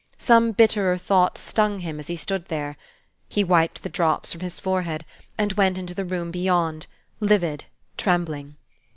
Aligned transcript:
Some 0.17 0.51
bitterer 0.53 0.97
thought 0.97 1.37
stung 1.37 1.81
him, 1.81 1.99
as 1.99 2.07
he 2.07 2.15
stood 2.15 2.47
there. 2.47 2.75
He 3.29 3.43
wiped 3.43 3.83
the 3.83 3.89
drops 3.89 4.31
from 4.31 4.41
his 4.41 4.59
forehead, 4.59 5.05
and 5.37 5.53
went 5.53 5.77
into 5.77 5.93
the 5.93 6.05
room 6.05 6.31
beyond, 6.31 6.87
livid, 7.19 7.65
trembling. 7.97 8.55